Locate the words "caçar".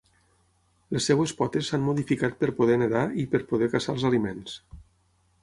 3.77-3.95